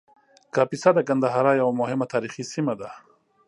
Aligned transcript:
کاپیسا 0.55 0.89
د 0.95 0.99
ګندهارا 1.09 1.51
یوه 1.61 1.73
مهمه 1.81 2.05
تاریخي 2.13 2.43
سیمه 2.53 2.73
وه 2.79 2.89